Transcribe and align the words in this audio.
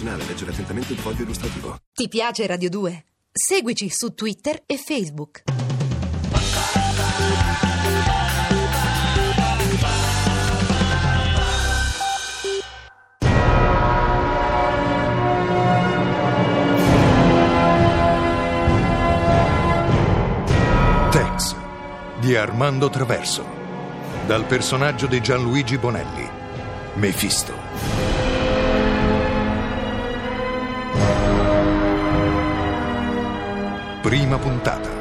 medicinale. 0.00 0.24
Leggere 0.24 0.50
attentamente 0.50 0.92
il 0.92 0.98
foglio 0.98 1.22
illustrativo. 1.22 1.78
Ti 1.92 2.08
piace 2.08 2.46
Radio 2.46 2.70
2? 2.70 3.04
Seguici 3.32 3.88
su 3.90 4.14
Twitter 4.14 4.62
e 4.66 4.76
Facebook. 4.76 5.42
Tex 21.10 21.54
di 22.20 22.36
Armando 22.36 22.88
Traverso. 22.88 23.58
Dal 24.26 24.44
personaggio 24.44 25.06
di 25.06 25.20
Gianluigi 25.20 25.76
Bonelli. 25.78 26.28
Mefisto. 26.94 27.99
Prima 34.02 34.38
puntata. 34.38 34.99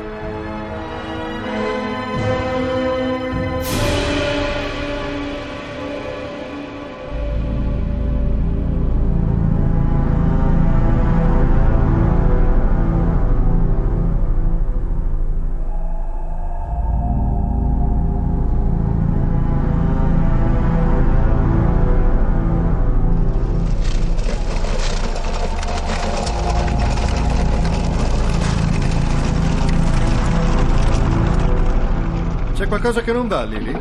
Qualcosa 32.79 33.01
che 33.01 33.11
non 33.11 33.27
va, 33.27 33.43
Lily? 33.43 33.77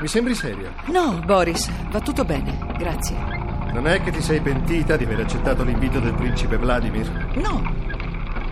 Mi 0.00 0.06
sembri 0.06 0.34
seria. 0.36 0.72
No, 0.86 1.20
Boris, 1.24 1.68
va 1.90 2.00
tutto 2.00 2.24
bene, 2.24 2.56
grazie. 2.78 3.16
Non 3.72 3.88
è 3.88 4.00
che 4.00 4.12
ti 4.12 4.22
sei 4.22 4.40
pentita 4.40 4.96
di 4.96 5.02
aver 5.02 5.20
accettato 5.20 5.64
l'invito 5.64 5.98
del 5.98 6.14
principe 6.14 6.56
Vladimir? 6.56 7.10
No, 7.34 7.60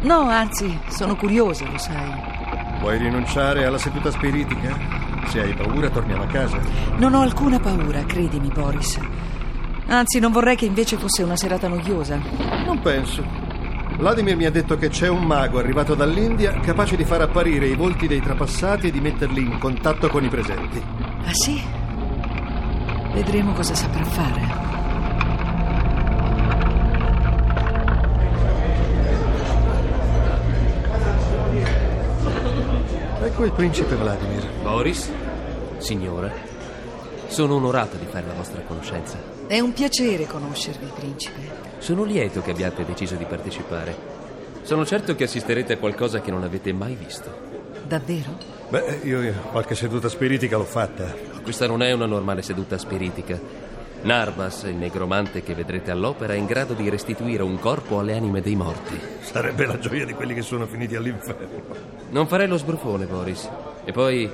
no, 0.03 0.29
anzi, 0.29 0.77
sono 0.89 1.15
curiosa, 1.15 1.67
lo 1.71 1.79
sai. 1.79 2.81
Vuoi 2.81 2.99
rinunciare 2.99 3.65
alla 3.65 3.79
seduta 3.79 4.11
spiritica? 4.11 4.77
Se 5.29 5.41
hai 5.41 5.55
paura, 5.55 5.89
torniamo 5.89 6.25
a 6.25 6.27
casa. 6.27 6.59
Non 6.97 7.15
ho 7.15 7.23
alcuna 7.23 7.61
paura, 7.61 8.03
credimi, 8.05 8.49
Boris. 8.49 8.99
Anzi, 9.87 10.19
non 10.19 10.33
vorrei 10.33 10.57
che 10.57 10.67
invece 10.67 10.97
fosse 10.97 11.23
una 11.23 11.37
serata 11.37 11.69
noiosa. 11.69 12.19
Non 12.67 12.81
penso. 12.81 13.44
Vladimir 13.97 14.37
mi 14.37 14.45
ha 14.45 14.51
detto 14.51 14.77
che 14.77 14.89
c'è 14.89 15.09
un 15.09 15.25
mago 15.25 15.59
arrivato 15.59 15.95
dall'India 15.95 16.59
capace 16.61 16.97
di 16.97 17.05
far 17.05 17.23
apparire 17.23 17.67
i 17.67 17.75
volti 17.75 18.07
dei 18.07 18.21
trapassati 18.21 18.89
e 18.89 18.91
di 18.91 19.01
metterli 19.01 19.41
in 19.41 19.59
contatto 19.59 20.09
con 20.09 20.25
i 20.25 20.29
presenti. 20.29 20.83
Ah 21.25 21.33
sì? 21.33 21.63
Vedremo 23.15 23.53
cosa 23.53 23.75
saprà 23.75 24.05
fare. 24.05 24.63
Ecco 33.23 33.45
il 33.45 33.53
principe 33.53 33.95
Vladimir. 33.95 34.47
Boris, 34.63 35.11
signora, 35.79 36.31
sono 37.35 37.57
onorato 37.57 37.97
di 37.97 38.07
fare 38.07 38.29
la 38.29 38.33
vostra 38.33 38.61
conoscenza. 38.61 39.19
È 39.49 39.59
un 39.59 39.73
piacere 39.73 40.25
conoscervi, 40.25 40.87
principe. 40.95 41.41
Sono 41.79 42.05
lieto 42.05 42.41
che 42.43 42.53
abbiate 42.53 42.85
deciso 42.85 43.17
di 43.17 43.25
partecipare. 43.25 44.23
Sono 44.63 44.87
certo 44.87 45.17
che 45.17 45.25
assisterete 45.25 45.73
a 45.73 45.79
qualcosa 45.79 46.21
che 46.21 46.31
non 46.31 46.45
avete 46.45 46.73
mai 46.73 46.95
visto. 46.95 47.29
Davvero? 47.89 48.39
Beh, 48.69 49.01
io 49.03 49.21
io 49.21 49.33
qualche 49.51 49.75
seduta 49.75 50.09
spiritica 50.09 50.57
l'ho 50.57 50.65
fatta. 50.65 51.13
Questa 51.43 51.67
non 51.67 51.83
è 51.83 51.91
una 51.91 52.07
normale 52.07 52.41
seduta 52.41 52.79
spiritica. 52.79 53.37
Narbas, 54.03 54.63
il 54.63 54.77
negromante 54.77 55.43
che 55.43 55.57
vedrete 55.57 55.91
all'opera, 55.91 56.35
è 56.35 56.37
in 56.37 56.47
grado 56.47 56.75
di 56.75 56.89
restituire 56.89 57.43
un 57.43 57.59
corpo 57.59 57.99
alle 57.99 58.17
anime 58.17 58.43
dei 58.43 58.55
morti. 58.55 58.97
Sarebbe 59.23 59.67
la 59.67 59.81
gioia 59.81 60.07
di 60.07 60.13
quelli 60.13 60.35
che 60.35 60.43
sono 60.43 60.67
finiti 60.67 60.95
all'inferno. 60.95 61.63
Non 62.11 62.29
farei 62.29 62.47
lo 62.47 62.59
sbrufone, 62.59 63.07
Boris. 63.07 63.49
E 63.85 63.91
poi, 63.91 64.31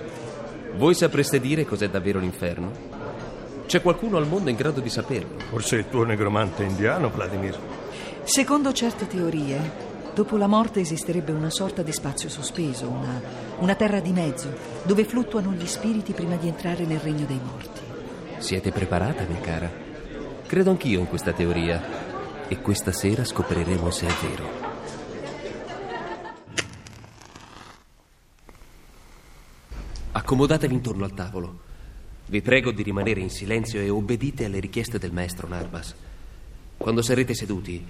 voi 0.75 0.95
sapreste 0.95 1.41
dire 1.41 1.65
cos'è 1.65 1.89
davvero 1.89 2.19
l'inferno? 2.19 2.90
C'è 3.71 3.83
qualcuno 3.83 4.17
al 4.17 4.27
mondo 4.27 4.51
in 4.51 4.57
grado 4.57 4.81
di 4.81 4.91
saperlo? 4.91 5.39
Forse 5.49 5.77
il 5.77 5.89
tuo 5.89 6.03
negromante 6.03 6.65
indiano, 6.65 7.09
Vladimir. 7.09 7.57
Secondo 8.25 8.73
certe 8.73 9.07
teorie, 9.07 10.11
dopo 10.13 10.37
la 10.37 10.49
morte 10.49 10.81
esisterebbe 10.81 11.31
una 11.31 11.51
sorta 11.51 11.83
di 11.83 11.93
spazio 11.93 12.29
sospeso, 12.29 12.89
una, 12.89 13.23
una 13.61 13.77
terra 13.77 14.01
di 14.01 14.11
mezzo, 14.11 14.53
dove 14.83 15.05
fluttuano 15.05 15.53
gli 15.53 15.69
spiriti 15.69 16.13
prima 16.15 16.35
di 16.35 16.49
entrare 16.49 16.85
nel 16.85 16.99
regno 16.99 17.25
dei 17.27 17.39
morti. 17.41 17.81
Siete 18.39 18.73
preparata, 18.73 19.25
mia 19.29 19.39
cara? 19.39 19.71
Credo 20.49 20.71
anch'io 20.71 20.99
in 20.99 21.07
questa 21.07 21.33
teoria. 21.33 21.81
E 22.49 22.61
questa 22.61 22.91
sera 22.91 23.25
scopriremo 23.25 23.89
se 23.93 24.07
è 24.09 24.13
vero. 24.27 24.49
Accomodatevi 30.11 30.75
intorno 30.75 31.05
al 31.05 31.15
tavolo. 31.15 31.69
Vi 32.31 32.43
prego 32.43 32.71
di 32.71 32.85
rimanere 32.85 33.19
in 33.19 33.29
silenzio 33.29 33.81
e 33.81 33.91
obbedite 33.91 34.45
alle 34.45 34.61
richieste 34.61 35.01
del 35.01 35.13
maestro 35.13 35.49
Narbas. 35.49 35.93
Quando 36.77 37.03
sarete 37.03 37.35
seduti, 37.35 37.85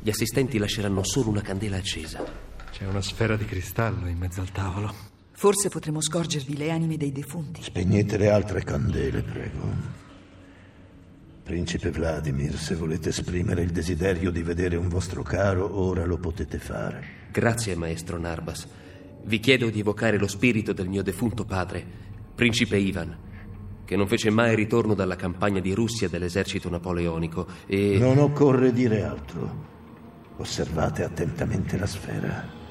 gli 0.00 0.08
assistenti 0.08 0.58
lasceranno 0.58 1.04
solo 1.04 1.28
una 1.28 1.42
candela 1.42 1.76
accesa. 1.76 2.24
C'è 2.72 2.86
una 2.88 3.00
sfera 3.00 3.36
di 3.36 3.44
cristallo 3.44 4.08
in 4.08 4.18
mezzo 4.18 4.40
al 4.40 4.50
tavolo. 4.50 4.92
Forse 5.30 5.68
potremo 5.68 6.00
scorgervi 6.00 6.56
le 6.56 6.72
anime 6.72 6.96
dei 6.96 7.12
defunti. 7.12 7.62
Spegnete 7.62 8.16
le 8.16 8.30
altre 8.30 8.64
candele, 8.64 9.22
prego. 9.22 9.62
Principe 11.44 11.92
Vladimir, 11.92 12.58
se 12.58 12.74
volete 12.74 13.10
esprimere 13.10 13.62
il 13.62 13.70
desiderio 13.70 14.32
di 14.32 14.42
vedere 14.42 14.74
un 14.74 14.88
vostro 14.88 15.22
caro, 15.22 15.78
ora 15.78 16.04
lo 16.04 16.18
potete 16.18 16.58
fare. 16.58 17.28
Grazie, 17.30 17.76
maestro 17.76 18.18
Narbas. 18.18 18.66
Vi 19.22 19.38
chiedo 19.38 19.70
di 19.70 19.78
evocare 19.78 20.18
lo 20.18 20.26
spirito 20.26 20.72
del 20.72 20.88
mio 20.88 21.04
defunto 21.04 21.44
padre, 21.44 21.86
principe 22.34 22.76
Ivan, 22.76 23.23
che 23.84 23.96
non 23.96 24.06
fece 24.06 24.30
mai 24.30 24.54
ritorno 24.54 24.94
dalla 24.94 25.16
campagna 25.16 25.60
di 25.60 25.72
Russia 25.72 26.08
dell'esercito 26.08 26.68
napoleonico 26.68 27.46
e... 27.66 27.98
Non 27.98 28.18
occorre 28.18 28.72
dire 28.72 29.02
altro. 29.02 29.72
Osservate 30.36 31.04
attentamente 31.04 31.76
la 31.76 31.86
sfera. 31.86 32.62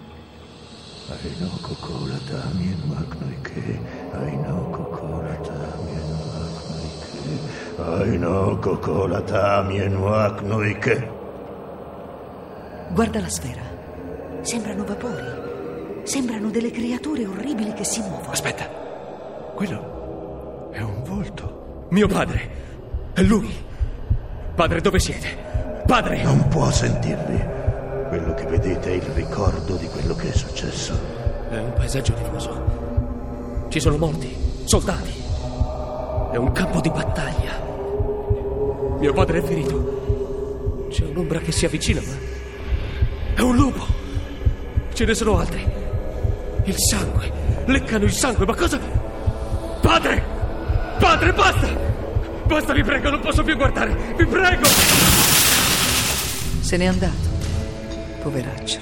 Aino 1.09 1.49
kokola 1.61 2.17
damien 2.29 2.81
magnoike, 2.85 3.79
aino 4.11 4.69
kokola 4.69 5.35
damien 5.35 6.09
magnoike, 6.33 8.01
aino 8.01 8.57
kokola 8.59 9.19
damien 9.21 9.93
magnoike. 9.93 11.11
Guarda 12.93 13.19
la 13.19 13.29
sfera. 13.29 13.61
Sembrano 14.41 14.83
vapori. 14.83 16.01
Sembrano 16.03 16.49
delle 16.49 16.71
creature 16.71 17.25
orribili 17.25 17.73
che 17.73 17.83
si 17.83 18.01
muovono. 18.01 18.31
Aspetta, 18.31 18.81
Quello 19.55 20.69
è 20.71 20.81
un 20.81 21.02
volto. 21.23 21.85
mio 21.89 22.07
padre! 22.07 22.61
È 23.13 23.21
lui! 23.21 23.49
Padre, 24.55 24.81
dove 24.81 24.99
siete? 24.99 25.81
Padre! 25.85 26.21
Non 26.23 26.47
può 26.49 26.69
sentirvi. 26.69 27.41
Quello 28.09 28.33
che 28.33 28.45
vedete 28.45 28.89
è 28.89 28.95
il 28.95 29.01
ricordo 29.13 29.75
di 29.75 29.87
quello 29.87 30.15
che 30.15 30.31
è 30.31 30.35
successo. 30.35 30.93
È 31.49 31.57
un 31.57 31.73
paesaggio 31.73 32.13
nevoso. 32.21 33.67
Ci 33.69 33.79
sono 33.79 33.97
morti, 33.97 34.35
soldati. 34.65 35.13
È 36.31 36.35
un 36.35 36.51
campo 36.51 36.81
di 36.81 36.89
battaglia. 36.89 37.61
Mio 38.99 39.13
padre 39.13 39.39
è 39.39 39.41
ferito. 39.41 40.87
C'è 40.89 41.05
un'ombra 41.05 41.39
che 41.39 41.51
si 41.51 41.65
avvicina, 41.65 42.01
ma. 42.01 42.13
È 43.35 43.41
un 43.41 43.55
lupo! 43.55 43.85
Ce 44.93 45.05
ne 45.05 45.13
sono 45.13 45.39
altri. 45.39 45.65
Il 46.65 46.75
sangue. 46.77 47.31
Leccano 47.65 48.03
il 48.03 48.11
sangue, 48.11 48.45
ma 48.45 48.55
cosa. 48.55 48.79
Padre! 49.81 50.32
Padre, 51.03 51.33
basta! 51.33 51.67
Basta, 52.45 52.71
vi 52.71 52.81
prego, 52.81 53.09
non 53.09 53.19
posso 53.19 53.43
più 53.43 53.57
guardare! 53.57 54.15
Vi 54.15 54.25
prego! 54.25 54.63
Se 56.61 56.77
n'è 56.77 56.85
andato. 56.85 57.29
Poveraccio. 58.21 58.79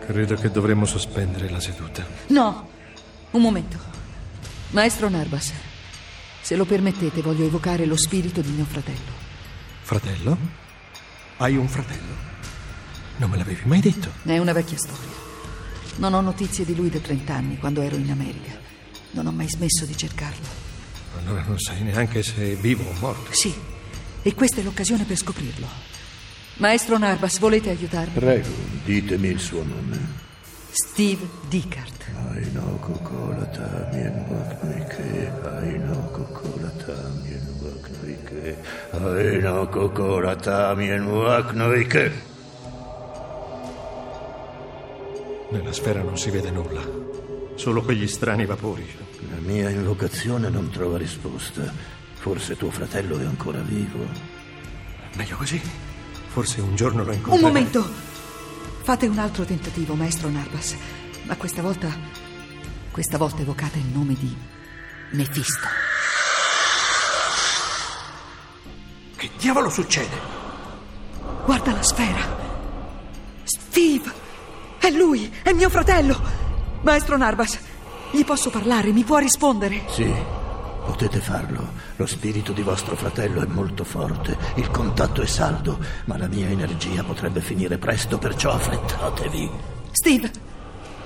Credo 0.00 0.34
che 0.34 0.50
dovremmo 0.50 0.86
sospendere 0.86 1.48
la 1.48 1.60
seduta. 1.60 2.04
No, 2.30 2.68
un 3.30 3.40
momento. 3.40 3.78
Maestro 4.70 5.08
Narbas, 5.08 5.52
se 6.40 6.56
lo 6.56 6.64
permettete, 6.64 7.22
voglio 7.22 7.46
evocare 7.46 7.86
lo 7.86 7.96
spirito 7.96 8.40
di 8.40 8.50
mio 8.50 8.64
fratello. 8.64 9.12
Fratello? 9.82 10.36
Hai 11.36 11.56
un 11.56 11.68
fratello? 11.68 12.14
Non 13.18 13.30
me 13.30 13.36
l'avevi 13.36 13.62
mai 13.66 13.78
detto. 13.78 14.10
È 14.24 14.36
una 14.36 14.52
vecchia 14.52 14.78
storia. 14.78 15.14
Non 15.98 16.12
ho 16.12 16.20
notizie 16.20 16.64
di 16.64 16.74
lui 16.74 16.90
da 16.90 16.98
30 16.98 17.32
anni, 17.32 17.56
quando 17.56 17.82
ero 17.82 17.94
in 17.94 18.10
America. 18.10 18.50
Non 19.12 19.28
ho 19.28 19.30
mai 19.30 19.48
smesso 19.48 19.84
di 19.84 19.96
cercarlo. 19.96 20.65
Allora 21.18 21.44
non 21.46 21.58
sai 21.58 21.82
neanche 21.82 22.22
se 22.22 22.52
è 22.52 22.56
vivo 22.56 22.84
o 22.84 22.92
morto. 23.00 23.32
Sì, 23.32 23.54
e 24.22 24.34
questa 24.34 24.60
è 24.60 24.64
l'occasione 24.64 25.04
per 25.04 25.16
scoprirlo. 25.16 25.66
Maestro 26.58 26.98
Narbas, 26.98 27.38
volete 27.38 27.70
aiutarmi? 27.70 28.12
Prego, 28.14 28.48
ditemi 28.84 29.28
il 29.28 29.40
suo 29.40 29.62
nome. 29.62 30.24
Steve 30.70 31.26
Dickard. 31.48 32.04
Nella 45.50 45.72
sfera 45.72 46.02
non 46.02 46.18
si 46.18 46.30
vede 46.30 46.50
nulla, 46.50 46.82
solo 47.54 47.82
quegli 47.82 48.08
strani 48.08 48.44
vapori. 48.44 49.05
La 49.20 49.38
mia 49.40 49.70
invocazione 49.70 50.48
non 50.48 50.70
trova 50.70 50.98
risposta. 50.98 51.72
Forse 52.14 52.56
tuo 52.56 52.70
fratello 52.70 53.18
è 53.18 53.24
ancora 53.24 53.60
vivo. 53.60 54.06
Meglio 55.14 55.36
così. 55.36 55.60
Forse 56.28 56.60
un 56.60 56.76
giorno 56.76 57.02
lo 57.04 57.12
incontrerò. 57.12 57.46
Un 57.46 57.52
momento! 57.52 57.88
Fate 58.82 59.06
un 59.06 59.18
altro 59.18 59.44
tentativo, 59.44 59.94
maestro 59.94 60.28
Narbas. 60.28 60.76
Ma 61.24 61.36
questa 61.36 61.62
volta. 61.62 61.88
Questa 62.90 63.16
volta 63.16 63.42
evocate 63.42 63.78
il 63.78 63.86
nome 63.86 64.14
di 64.14 64.36
Mefisto. 65.12 65.66
Che 69.16 69.30
diavolo 69.38 69.70
succede? 69.70 70.14
Guarda 71.44 71.72
la 71.72 71.82
sfera. 71.82 72.36
Steve! 73.44 74.12
È 74.78 74.90
lui! 74.90 75.32
È 75.42 75.52
mio 75.52 75.70
fratello! 75.70 76.20
Maestro 76.82 77.16
Narbas, 77.16 77.58
gli 78.10 78.24
posso 78.24 78.50
parlare? 78.50 78.92
Mi 78.92 79.04
può 79.04 79.18
rispondere? 79.18 79.82
Sì, 79.88 80.10
potete 80.84 81.20
farlo. 81.20 81.72
Lo 81.96 82.06
spirito 82.06 82.52
di 82.52 82.62
vostro 82.62 82.96
fratello 82.96 83.42
è 83.42 83.46
molto 83.46 83.84
forte, 83.84 84.36
il 84.56 84.70
contatto 84.70 85.22
è 85.22 85.26
saldo, 85.26 85.78
ma 86.06 86.16
la 86.16 86.28
mia 86.28 86.48
energia 86.48 87.02
potrebbe 87.02 87.40
finire 87.40 87.78
presto, 87.78 88.18
perciò 88.18 88.52
affrettatevi. 88.52 89.50
Steve! 89.90 90.30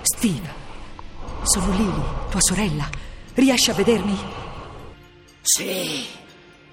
Steve! 0.03 0.59
Sono 1.43 1.73
Lily, 1.73 2.03
tua 2.29 2.41
sorella. 2.41 2.89
Riesci 3.35 3.71
a 3.71 3.75
vedermi? 3.75 4.19
Sì, 5.41 6.05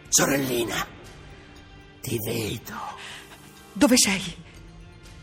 sorellina, 0.09 0.85
ti 2.01 2.19
vedo. 2.25 2.74
Dove 3.71 3.95
sei? 3.97 4.35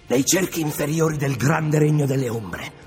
Nei 0.06 0.24
cerchi 0.24 0.60
inferiori 0.60 1.16
del 1.16 1.36
grande 1.36 1.78
regno 1.78 2.06
delle 2.06 2.28
ombre. 2.28 2.83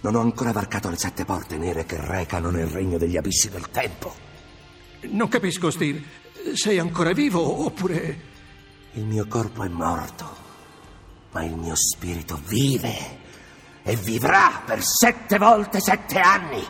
Non 0.00 0.14
ho 0.14 0.20
ancora 0.20 0.52
varcato 0.52 0.88
le 0.88 0.96
sette 0.96 1.24
porte 1.24 1.56
nere 1.56 1.84
che 1.84 1.98
recano 2.00 2.50
nel 2.50 2.66
regno 2.66 2.98
degli 2.98 3.16
abissi 3.16 3.48
del 3.48 3.70
tempo. 3.70 4.14
Non 5.10 5.28
capisco, 5.28 5.70
Steve. 5.70 6.02
Sei 6.54 6.78
ancora 6.78 7.12
vivo 7.12 7.64
oppure... 7.64 8.34
Il 8.92 9.04
mio 9.04 9.26
corpo 9.26 9.62
è 9.62 9.68
morto, 9.68 10.36
ma 11.32 11.44
il 11.44 11.54
mio 11.54 11.74
spirito 11.74 12.40
vive 12.46 13.24
e 13.82 13.94
vivrà 13.94 14.62
per 14.64 14.82
sette 14.82 15.38
volte 15.38 15.80
sette 15.80 16.18
anni, 16.18 16.64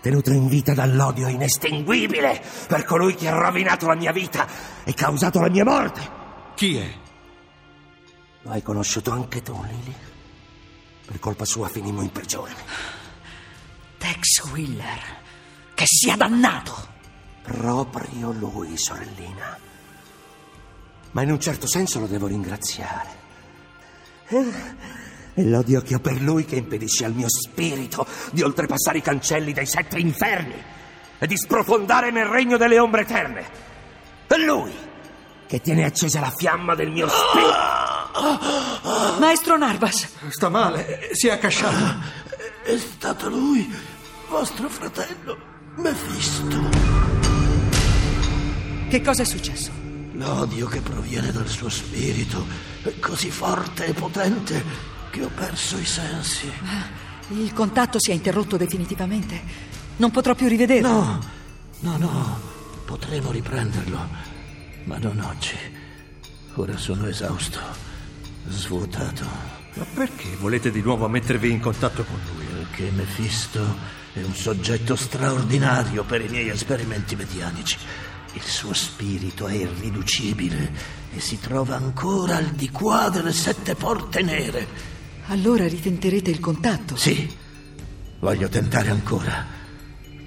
tenuto 0.00 0.32
in 0.32 0.48
vita 0.48 0.74
dall'odio 0.74 1.28
inestinguibile 1.28 2.42
per 2.66 2.84
colui 2.84 3.14
che 3.14 3.28
ha 3.28 3.38
rovinato 3.38 3.86
la 3.86 3.94
mia 3.94 4.12
vita 4.12 4.46
e 4.82 4.92
causato 4.92 5.40
la 5.40 5.48
mia 5.48 5.64
morte. 5.64 6.10
Chi 6.56 6.76
è? 6.76 6.94
Lo 8.42 8.50
hai 8.50 8.62
conosciuto 8.62 9.12
anche 9.12 9.40
tu, 9.42 9.52
Lily? 9.62 9.94
Per 11.06 11.18
colpa 11.20 11.44
sua 11.44 11.68
finimmo 11.68 12.02
in 12.02 12.10
prigione. 12.10 12.54
Tex 13.98 14.44
Wheeler. 14.50 15.24
Che 15.74 15.84
sia 15.86 16.16
dannato! 16.16 16.94
Proprio 17.42 18.32
lui, 18.32 18.76
sorellina. 18.76 19.58
Ma 21.12 21.22
in 21.22 21.30
un 21.30 21.40
certo 21.40 21.68
senso 21.68 22.00
lo 22.00 22.06
devo 22.06 22.26
ringraziare. 22.26 23.08
È 24.26 25.42
l'odio 25.42 25.80
che 25.82 25.94
ho 25.94 26.00
per 26.00 26.20
lui 26.20 26.44
che 26.44 26.56
impedisce 26.56 27.04
al 27.04 27.12
mio 27.12 27.28
spirito 27.28 28.06
di 28.32 28.42
oltrepassare 28.42 28.98
i 28.98 29.02
cancelli 29.02 29.52
dei 29.52 29.66
sette 29.66 29.98
inferni 29.98 30.60
e 31.18 31.26
di 31.26 31.36
sprofondare 31.36 32.10
nel 32.10 32.26
regno 32.26 32.56
delle 32.56 32.78
ombre 32.78 33.02
eterne. 33.02 33.44
È 34.26 34.36
lui 34.36 34.74
che 35.46 35.60
tiene 35.60 35.84
accesa 35.84 36.20
la 36.20 36.32
fiamma 36.34 36.74
del 36.74 36.90
mio 36.90 37.08
spirito. 37.08 37.95
Maestro 39.18 39.56
Narbas! 39.56 40.08
Sta 40.28 40.48
male, 40.48 41.10
si 41.12 41.28
è 41.28 41.32
accasciato. 41.32 42.24
È 42.62 42.76
stato 42.76 43.28
lui, 43.28 43.70
vostro 44.28 44.68
fratello, 44.68 45.38
Mefisto. 45.76 46.68
Che 48.88 49.02
cosa 49.02 49.22
è 49.22 49.24
successo? 49.24 49.70
L'odio 50.12 50.66
che 50.66 50.80
proviene 50.80 51.30
dal 51.30 51.48
suo 51.48 51.68
spirito 51.68 52.46
è 52.82 52.98
così 52.98 53.30
forte 53.30 53.86
e 53.86 53.92
potente 53.92 54.64
che 55.10 55.22
ho 55.24 55.30
perso 55.34 55.76
i 55.76 55.84
sensi. 55.84 56.50
Il 57.28 57.52
contatto 57.52 57.98
si 57.98 58.12
è 58.12 58.14
interrotto 58.14 58.56
definitivamente. 58.56 59.42
Non 59.96 60.10
potrò 60.10 60.34
più 60.34 60.46
rivederlo. 60.48 60.88
No, 60.88 61.20
no, 61.80 61.96
no, 61.98 62.40
potremo 62.84 63.30
riprenderlo, 63.30 64.08
ma 64.84 64.98
non 64.98 65.20
oggi. 65.20 65.56
Ora 66.54 66.76
sono 66.76 67.06
esausto, 67.06 67.58
svuotato. 68.48 69.24
Ma 69.74 69.84
perché 69.94 70.36
volete 70.36 70.70
di 70.70 70.80
nuovo 70.80 71.08
mettervi 71.08 71.50
in 71.50 71.60
contatto 71.60 72.04
con 72.04 72.18
lui? 72.34 72.44
Perché 72.46 72.90
Mefisto 72.90 73.60
è 74.12 74.22
un 74.22 74.34
soggetto 74.34 74.96
straordinario 74.96 76.04
per 76.04 76.22
i 76.22 76.28
miei 76.28 76.48
esperimenti 76.48 77.14
medianici. 77.16 77.76
Il 78.32 78.42
suo 78.42 78.72
spirito 78.72 79.46
è 79.46 79.54
irriducibile 79.54 80.72
e 81.14 81.20
si 81.20 81.38
trova 81.40 81.76
ancora 81.76 82.36
al 82.36 82.50
di 82.50 82.70
qua 82.70 83.08
delle 83.08 83.32
sette 83.32 83.74
porte 83.74 84.22
nere. 84.22 84.66
Allora 85.26 85.66
ritenterete 85.66 86.30
il 86.30 86.40
contatto? 86.40 86.96
Sì, 86.96 87.34
voglio 88.20 88.48
tentare 88.48 88.90
ancora. 88.90 89.44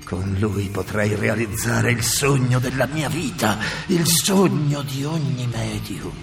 Con 0.04 0.36
lui 0.40 0.70
potrei 0.70 1.16
realizzare 1.16 1.92
il 1.92 2.04
sogno 2.04 2.60
della 2.60 2.88
mia 2.88 3.10
vita, 3.10 3.58
il 3.88 4.08
sogno 4.08 4.82
di 4.82 5.04
ogni 5.04 5.48
medium. 5.48 6.14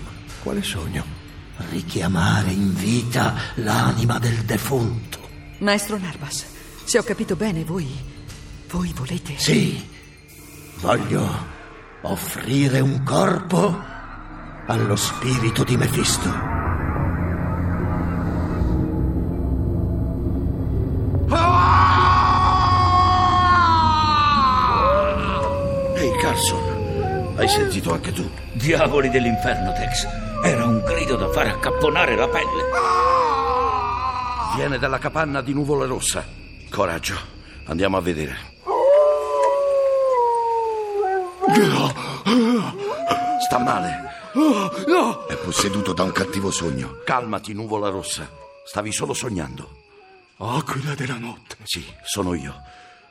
Quale 0.42 0.62
sogno? 0.62 1.15
Richiamare 1.70 2.50
in 2.50 2.74
vita 2.74 3.34
l'anima 3.54 4.18
del 4.18 4.44
defunto. 4.44 5.18
Maestro 5.58 5.98
Narbas, 5.98 6.44
se 6.84 6.98
ho 6.98 7.02
capito 7.02 7.34
bene, 7.34 7.64
voi. 7.64 7.88
voi 8.70 8.92
volete. 8.94 9.34
Sì, 9.38 9.82
voglio 10.80 11.54
offrire 12.02 12.80
un 12.80 13.02
corpo 13.02 13.82
allo 14.66 14.96
spirito 14.96 15.64
di 15.64 15.76
Mefisto. 15.76 16.28
Ehi, 25.96 26.16
Carson, 26.20 27.34
hai 27.36 27.48
sentito 27.48 27.92
anche 27.92 28.12
tu? 28.12 28.28
Diavoli 28.52 29.08
dell'inferno, 29.08 29.72
Tex. 29.72 30.25
Era 30.42 30.64
un 30.64 30.82
grido 30.84 31.16
da 31.16 31.30
fare 31.30 31.50
accapponare 31.50 32.16
la 32.16 32.28
pelle. 32.28 32.64
Viene 34.56 34.78
dalla 34.78 34.98
capanna 34.98 35.42
di 35.42 35.52
Nuvola 35.52 35.86
Rossa. 35.86 36.24
Coraggio, 36.70 37.16
andiamo 37.66 37.96
a 37.96 38.00
vedere. 38.00 38.54
Sta 43.44 43.58
male. 43.58 44.04
È 45.28 45.36
posseduto 45.36 45.92
da 45.92 46.02
un 46.02 46.12
cattivo 46.12 46.50
sogno. 46.50 47.00
Calmati, 47.04 47.52
Nuvola 47.52 47.88
Rossa. 47.88 48.28
Stavi 48.64 48.92
solo 48.92 49.14
sognando. 49.14 49.84
Aquila 50.38 50.94
della 50.94 51.18
notte. 51.18 51.56
Sì, 51.62 51.84
sono 52.04 52.34
io. 52.34 52.54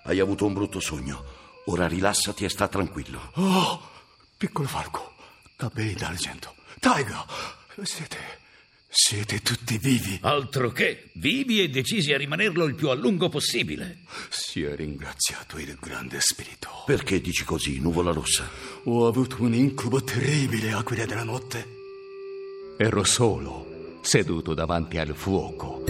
Hai 0.03 0.19
avuto 0.19 0.45
un 0.45 0.53
brutto 0.53 0.79
sogno. 0.79 1.23
Ora 1.67 1.87
rilassati 1.87 2.45
e 2.45 2.49
sta 2.49 2.67
tranquillo. 2.67 3.31
Oh, 3.35 3.81
piccolo 4.37 4.67
falco, 4.67 5.13
capelli 5.55 5.93
d'argento. 5.93 6.53
Taiga, 6.79 7.25
siete. 7.83 8.17
siete 8.89 9.41
tutti 9.41 9.77
vivi. 9.77 10.19
Altro 10.21 10.71
che, 10.71 11.09
vivi 11.15 11.61
e 11.61 11.69
decisi 11.69 12.13
a 12.13 12.17
rimanerlo 12.17 12.65
il 12.65 12.75
più 12.75 12.89
a 12.89 12.93
lungo 12.93 13.29
possibile. 13.29 13.99
Sia 14.29 14.75
ringraziato 14.75 15.57
il 15.57 15.75
grande 15.79 16.19
spirito. 16.19 16.69
Perché 16.85 17.21
dici 17.21 17.43
così, 17.43 17.79
Nuvola 17.79 18.11
Rossa? 18.11 18.49
Ho 18.83 19.07
avuto 19.07 19.37
un 19.39 19.53
incubo 19.53 20.03
terribile, 20.03 20.71
Aquila 20.73 21.05
della 21.05 21.23
notte. 21.23 21.73
Ero 22.77 23.03
solo, 23.03 23.99
seduto 24.01 24.53
davanti 24.53 24.97
al 24.97 25.15
fuoco. 25.15 25.83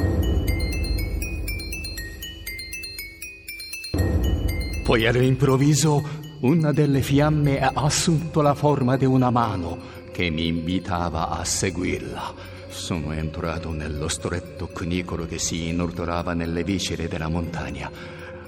Poi 4.84 5.08
all'improvviso 5.08 6.24
una 6.42 6.72
delle 6.72 7.02
fiamme 7.02 7.60
ha 7.60 7.72
assunto 7.74 8.42
la 8.42 8.54
forma 8.54 8.98
di 8.98 9.06
una 9.06 9.32
mano 9.32 10.04
che 10.16 10.30
mi 10.30 10.48
invitava 10.48 11.28
a 11.28 11.44
seguirla. 11.44 12.34
Sono 12.70 13.12
entrato 13.12 13.74
nello 13.74 14.08
stretto 14.08 14.68
cunicolo 14.68 15.26
che 15.26 15.38
si 15.38 15.68
inordorava 15.68 16.34
nelle 16.34 16.64
viscere 16.64 17.10
della 17.10 17.28
montagna. 17.28 17.92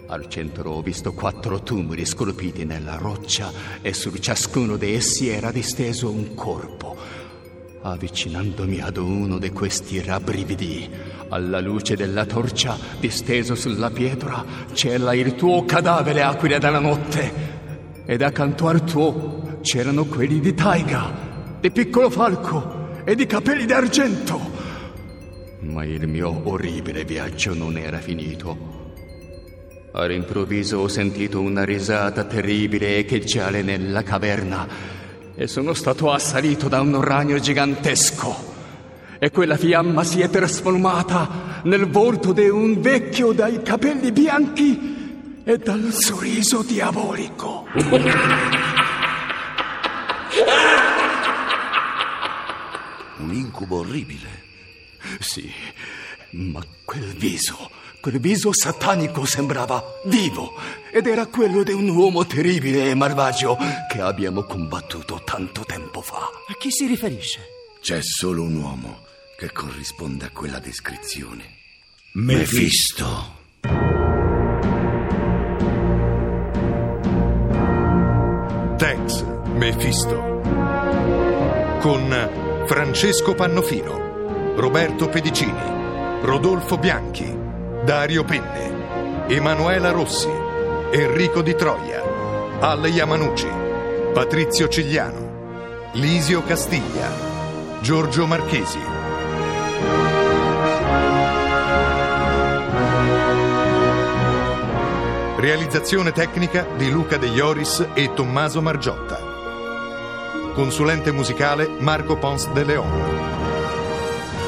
Al 0.05 0.29
centro 0.29 0.71
ho 0.71 0.81
visto 0.81 1.11
quattro 1.11 1.61
tumuli 1.61 2.05
scolpiti 2.05 2.63
nella 2.63 2.95
roccia 2.95 3.51
e 3.81 3.93
su 3.93 4.15
ciascuno 4.15 4.77
di 4.77 4.93
essi 4.93 5.27
era 5.27 5.51
disteso 5.51 6.09
un 6.09 6.35
corpo. 6.35 6.95
Avvicinandomi 7.81 8.79
ad 8.79 8.95
uno 8.95 9.37
di 9.37 9.51
questi 9.51 10.01
rabbrividi, 10.01 10.89
alla 11.27 11.59
luce 11.59 11.97
della 11.97 12.25
torcia 12.25 12.77
disteso 12.97 13.55
sulla 13.55 13.89
pietra, 13.89 14.45
c'era 14.71 15.13
il 15.13 15.35
tuo 15.35 15.65
cadavere, 15.65 16.21
aquila 16.21 16.59
della 16.59 16.79
notte. 16.79 18.05
Ed 18.05 18.21
accanto 18.21 18.69
al 18.69 18.85
tuo 18.85 19.59
c'erano 19.61 20.05
quelli 20.05 20.39
di 20.39 20.53
Taiga, 20.53 21.26
di 21.59 21.71
piccolo 21.71 22.09
falco 22.09 23.01
e 23.03 23.15
di 23.15 23.25
capelli 23.25 23.65
d'argento. 23.65 24.55
Ma 25.59 25.83
il 25.83 26.07
mio 26.07 26.41
orribile 26.43 27.03
viaggio 27.03 27.53
non 27.53 27.77
era 27.77 27.99
finito. 27.99 28.75
All'improvviso 29.91 30.77
ho 30.77 30.87
sentito 30.87 31.41
una 31.41 31.63
risata 31.63 32.25
terribile 32.25 32.97
echeggiare 32.97 33.63
nella 33.63 34.03
caverna 34.03 34.67
e 35.35 35.47
sono 35.47 35.73
stato 35.73 36.11
assalito 36.11 36.67
da 36.67 36.81
un 36.81 37.01
ragno 37.01 37.39
gigantesco. 37.39 38.55
E 39.19 39.31
quella 39.31 39.57
fiamma 39.57 40.03
si 40.03 40.21
è 40.21 40.29
trasformata 40.29 41.61
nel 41.63 41.87
volto 41.87 42.33
di 42.33 42.47
un 42.47 42.79
vecchio 42.79 43.31
dai 43.31 43.63
capelli 43.63 44.11
bianchi 44.11 45.41
e 45.43 45.57
dal 45.57 45.91
sorriso 45.91 46.61
diabolico. 46.61 47.65
Un 53.27 53.33
incubo 53.33 53.79
orribile. 53.79 54.45
Sì, 55.19 55.51
ma 56.29 56.65
quel 56.85 57.13
viso, 57.13 57.71
quel 57.99 58.21
viso 58.21 58.53
satanico 58.53 59.25
sembrava 59.25 59.83
vivo 60.05 60.53
ed 60.93 61.07
era 61.07 61.25
quello 61.25 61.63
di 61.63 61.73
un 61.73 61.89
uomo 61.89 62.25
terribile 62.25 62.89
e 62.89 62.95
malvagio 62.95 63.57
che 63.91 63.99
abbiamo 63.99 64.43
combattuto 64.43 65.21
tanto 65.25 65.65
tempo 65.65 65.99
fa. 65.99 66.19
A 66.19 66.53
chi 66.57 66.71
si 66.71 66.87
riferisce? 66.87 67.41
C'è 67.81 67.99
solo 68.01 68.43
un 68.43 68.55
uomo 68.55 69.03
che 69.37 69.51
corrisponde 69.51 70.27
a 70.27 70.29
quella 70.31 70.59
descrizione. 70.59 71.55
Mefisto. 72.13 73.35
Tex 78.77 79.23
Mefisto. 79.53 80.35
Con 81.81 82.46
Francesco 82.67 83.33
Pannofino, 83.33 84.53
Roberto 84.57 85.07
Pedicini, 85.07 86.19
Rodolfo 86.21 86.77
Bianchi, 86.77 87.33
Dario 87.85 88.25
Penne, 88.25 89.25
Emanuela 89.29 89.91
Rossi, 89.91 90.29
Enrico 90.91 91.41
Di 91.41 91.55
Troia, 91.55 92.03
Al 92.59 92.85
Yamanucci, 92.85 93.47
Patrizio 94.11 94.67
Cigliano, 94.67 95.91
Lisio 95.93 96.43
Castiglia, 96.43 97.09
Giorgio 97.79 98.27
Marchesi. 98.27 98.79
Realizzazione 105.37 106.11
tecnica 106.11 106.67
di 106.75 106.91
Luca 106.91 107.15
De 107.15 107.27
Ioris 107.27 107.87
e 107.93 108.13
Tommaso 108.13 108.61
Margiotta. 108.61 109.26
Consulente 110.57 111.11
musicale 111.11 111.67
Marco 111.67 112.17
Pons 112.17 112.51
de 112.51 112.63
Leon. 112.63 112.91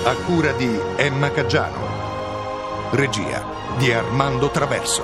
A 0.06 0.16
cura 0.26 0.54
di 0.54 0.68
Emma 0.96 1.30
Caggiano. 1.30 2.90
Regia 2.90 3.46
di 3.78 3.92
Armando 3.92 4.50
Traverso. 4.50 5.04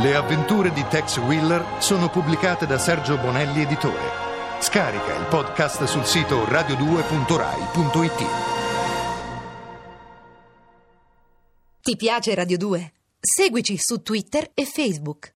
Le 0.00 0.14
avventure 0.16 0.72
di 0.72 0.84
Tex 0.88 1.18
Wheeler 1.18 1.64
sono 1.78 2.10
pubblicate 2.10 2.66
da 2.66 2.78
Sergio 2.78 3.16
Bonelli 3.16 3.62
Editore. 3.62 4.10
Scarica 4.58 5.14
il 5.14 5.26
podcast 5.26 5.84
sul 5.84 6.04
sito 6.04 6.44
radio2.rai.it. 6.46 8.26
Ti 11.80 11.94
piace 11.94 12.34
Radio 12.34 12.58
2? 12.58 12.92
Seguici 13.20 13.78
su 13.78 14.02
Twitter 14.02 14.50
e 14.52 14.64
Facebook. 14.64 15.32